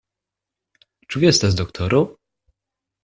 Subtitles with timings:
[1.09, 2.01] Ĉu vi estas doktoro?